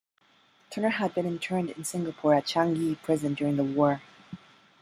[0.71, 4.01] Turner had been interned in Singapore at Changi Prison during the war.